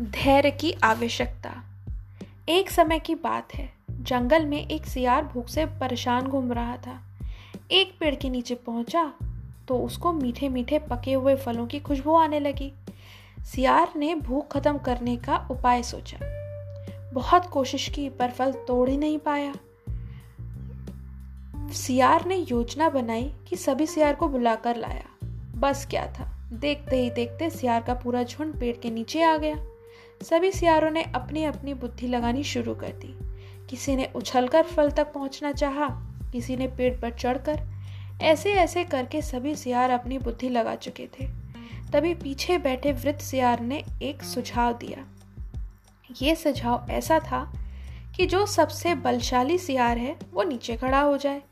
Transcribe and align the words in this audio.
धैर्य 0.00 0.50
की 0.50 0.70
आवश्यकता। 0.84 1.50
एक 2.48 2.70
समय 2.70 2.98
की 2.98 3.14
बात 3.14 3.54
है, 3.54 3.68
जंगल 3.90 4.44
में 4.46 4.66
एक 4.66 4.86
सियार 4.86 5.24
भूख 5.24 5.48
से 5.48 5.64
परेशान 5.66 6.26
घूम 6.26 6.52
रहा 6.52 6.76
था। 6.76 6.98
एक 7.70 7.96
पेड़ 8.00 8.14
के 8.14 8.28
नीचे 8.30 8.54
पहुँचा 8.56 9.12
तो 9.68 9.78
उसको 9.78 10.12
मीठे 10.12 10.48
मीठे 10.48 10.78
पके 10.80 11.12
हुए 11.12 11.34
फलों 11.36 11.66
की 11.66 11.80
खुशबू 11.80 12.14
आने 12.16 12.40
लगी। 12.40 12.72
सियार 13.44 13.92
ने 13.96 14.14
भूख 14.14 14.52
खत्म 14.52 14.78
करने 14.78 15.16
का 15.16 15.36
उपाय 15.50 15.82
सोचा। 15.82 16.18
बहुत 17.12 17.46
कोशिश 17.46 17.88
की, 17.88 18.08
पर 18.08 18.30
फल 18.30 18.52
तोड़ 18.68 18.88
ही 18.88 18.96
नहीं 18.96 19.18
पाया। 19.18 19.52
सियार 21.72 22.26
ने 22.26 22.36
योजना 22.36 22.88
बनाई 22.88 23.32
कि 23.48 23.56
सभी 23.56 23.86
सियार 23.86 24.14
को 24.14 24.28
बुलाकर 24.28 24.76
लाया। 24.76 25.04
बस 25.54 25.86
क्या 25.90 26.06
था, 26.12 26.30
देखते 26.52 27.02
ही 27.02 27.10
देखते 27.10 27.50
सियार 27.50 27.82
का 27.82 27.94
पूरा 27.94 28.22
झुंड 28.22 28.54
पेड़ 28.60 28.76
के 28.76 28.90
नीचे 28.90 29.22
आ 29.22 29.36
गया। 29.36 29.56
सभी 30.20 30.50
सियारों 30.52 30.90
ने 30.90 31.02
अपनी 31.14 31.44
अपनी 31.44 31.74
बुद्धि 31.74 32.06
लगानी 32.06 32.42
शुरू 32.44 32.74
कर 32.74 32.92
दी। 32.92 33.14
किसी 33.70 33.96
ने 33.96 34.08
उछलकर 34.16 34.62
फल 34.62 34.90
तक 34.90 35.12
पहुँचना 35.12 35.52
चाहा, 35.52 35.88
किसी 36.32 36.56
ने 36.56 36.66
पेड़ 36.68 36.94
पर 37.00 37.10
चढ़कर। 37.10 37.60
ऐसे 38.22 38.52
ऐसे 38.52 38.84
करके 38.84 39.22
सभी 39.22 39.54
सियार 39.54 39.90
अपनी 39.90 40.18
बुद्धि 40.18 40.48
लगा 40.48 40.74
चुके 40.74 41.08
थे। 41.20 41.26
तभी 41.92 42.14
पीछे 42.14 42.58
बैठे 42.58 42.92
वृद्ध 42.92 43.18
सियार 43.20 43.60
ने 43.60 43.82
एक 44.02 44.22
सुझाव 44.22 44.72
दिया। 44.72 45.06
ये 46.22 46.34
सुझाव 46.34 46.86
ऐसा 46.90 47.18
था 47.20 47.40
कि 48.16 48.26
जो 48.26 48.44
सबसे 48.46 48.94
बलशाली 48.94 49.58
सियार 49.58 49.98
है 49.98 50.16
वो 50.32 50.42
नीचे 50.42 50.76
खड़ा 50.76 51.00
हो 51.00 51.16
जाए। 51.16 51.42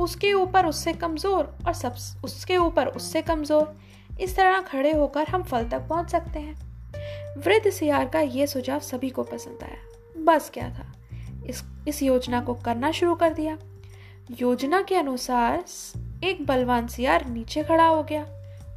उसके 0.00 0.32
ऊपर 0.32 0.66
उससे 0.66 0.92
कमज़ोर 0.92 1.56
और 1.66 1.72
सब 1.72 1.96
उसके 2.24 2.56
ऊपर 2.56 2.86
उससे 2.86 3.22
कमज़ोर। 3.22 3.76
इस 4.20 4.36
तरह 4.36 4.60
खड़े 4.60 4.92
होकर 4.92 5.28
हम 5.28 5.42
फल 5.42 5.68
तक 5.68 5.86
पहुँच 5.88 6.10
सकते 6.10 6.38
हैं। 6.38 6.73
वृद्ध 7.38 7.70
सियार 7.70 8.08
का 8.08 8.20
यह 8.20 8.46
सुझाव 8.46 8.80
सभी 8.80 9.10
को 9.10 9.22
पसंद 9.22 9.58
आया। 9.62 9.76
बस 10.24 10.50
क्या 10.54 10.68
था? 10.70 10.92
इस 11.46 11.64
इस 11.88 12.02
योजना 12.02 12.40
को 12.40 12.54
करना 12.54 12.90
शुरू 12.90 13.14
कर 13.14 13.34
दिया। 13.34 13.58
योजना 14.40 14.82
के 14.82 14.94
अनुसार 14.94 15.64
एक 16.24 16.46
बलवान 16.46 16.86
सियार 16.86 17.28
नीचे 17.28 17.62
खड़ा 17.62 17.86
हो 17.86 18.02
गया। 18.02 18.26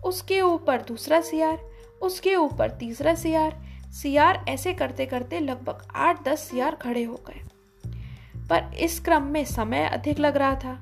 उसके 0.05 0.41
ऊपर 0.41 0.81
दूसरा 0.81 1.21
सियार, 1.21 1.59
उसके 2.01 2.35
ऊपर 2.35 2.69
तीसरा 2.69 3.15
सियार। 3.15 3.61
सियार 4.01 4.45
ऐसे 4.47 4.73
करते 4.73 5.05
करते 5.05 5.39
लगभग 5.39 5.87
आठ 5.95 6.23
दस 6.25 6.39
सियार 6.39 6.75
खड़े 6.75 7.03
हो 7.03 7.21
गए। 7.27 7.41
पर 8.49 8.73
इस 8.79 8.99
क्रम 8.99 9.23
में 9.23 9.45
समय 9.45 9.85
अधिक 9.85 10.19
लग 10.19 10.37
रहा 10.37 10.55
था। 10.55 10.79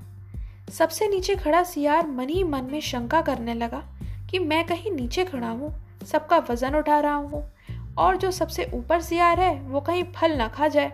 सबसे 0.70 1.08
नीचे 1.08 1.36
खड़ा 1.36 1.64
सियार 1.64 2.08
मन 2.08 2.30
ही 2.30 2.44
मन 2.44 2.64
में 2.64 2.82
शंका 2.82 3.22
करने 3.22 3.54
लगा 3.54 3.84
कि 4.32 4.40
मैं 4.40 4.66
कहीं 4.66 4.92
नीचे 4.92 5.26
खड़ा 5.26 5.50
हूँ, 5.50 6.00
सबका 6.06 6.38
वज़न 6.50 6.76
उठा 6.76 7.00
रहा 7.00 7.14
हूँ। 7.14 7.55
और 7.98 8.18
जो 8.18 8.32
सबसे 8.32 8.70
ऊपर 8.74 9.02
सियार 9.02 9.40
है, 9.40 9.60
वो 9.62 9.82
कहीं 9.82 10.04
फल 10.16 10.36
ना 10.38 10.48
खा 10.48 10.68
जाए। 10.68 10.92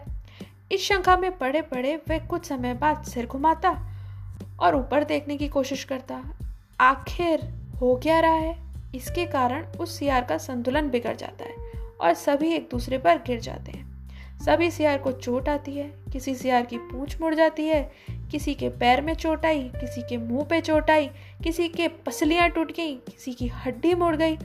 इस 0.72 0.82
शंका 0.82 1.16
में 1.18 1.38
पड़े 1.38 1.62
पड़े 1.62 1.96
वह 2.10 2.26
कुछ 2.28 2.46
समय 2.46 2.74
बाद 2.74 3.04
सिर 3.04 3.26
घुमाता 3.26 3.70
और 4.60 4.76
ऊपर 4.76 5.04
देखने 5.04 5.38
की 5.38 5.48
कोशिश 5.48 5.84
करता, 5.84 6.24
आखिर 6.80 7.42
हो 7.82 7.96
क्या 8.04 8.20
रहा 8.20 8.32
है? 8.32 8.56
इसके 8.96 9.26
कारण 9.26 9.66
उस 9.80 9.98
सियार 10.00 10.24
का 10.24 10.38
संतुलन 10.38 10.90
बिगड़ 10.90 11.16
जाता 11.16 11.46
है 11.46 11.82
और 12.02 12.14
सभी 12.14 12.54
एक 12.54 12.68
दूसरे 12.72 12.98
पर 12.98 13.18
गिर 13.18 13.40
जाते 13.40 13.72
हैं। 13.72 13.90
सभी 14.40 14.70
सियार 14.72 14.98
को 14.98 15.12
चोट 15.12 15.50
आती 15.50 15.76
है, 15.76 15.92
किसी 16.14 16.36
सियार 16.36 16.66
की 16.66 16.78
पूंछ 16.78 17.20
मुड़ 17.22 17.34
जाती 17.36 17.66
है, 17.68 17.82
किसी 18.32 18.54
के 18.54 18.70
पैर 18.70 19.02
में 19.02 19.14
चोट 19.14 19.46
आई, 19.46 19.62
किसी 19.76 20.02
के 20.02 20.18
मुँह 20.18 20.44
पे 20.44 20.62
चोट 20.62 20.90
आई, 20.90 21.10
किसी 21.44 21.68
के 21.68 21.88
पसलियाँ 22.06 22.50
टूट 22.50 22.72
गई, 22.72 22.96
किसी 22.96 23.34
की 23.34 23.48
हड्डी 23.56 23.94
मुड़ 23.96 24.16
गई। 24.16 24.38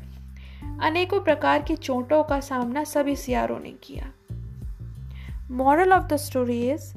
अनेकों 0.82 1.20
प्रकार 1.20 1.62
की 1.62 1.76
चोटों 1.76 2.22
का 2.24 2.40
सामना 2.40 2.84
सभी 2.84 3.16
सियारों 3.16 3.60
ने 3.60 3.70
किया। 3.70 4.12
Moral 5.50 5.92
of 5.92 6.04
the 6.04 6.16
story 6.16 6.70
is 6.70 6.94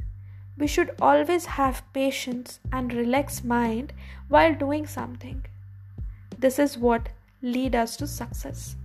we 0.59 0.67
should 0.67 0.91
always 1.01 1.45
have 1.49 1.75
patience 1.93 2.59
and 2.75 2.93
relax 2.93 3.45
mind 3.45 3.91
while 4.29 4.53
doing 4.53 4.85
something 4.85 5.41
this 6.39 6.59
is 6.59 6.79
what 6.79 7.09
lead 7.43 7.75
us 7.75 7.99
to 7.99 8.05
success 8.05 8.75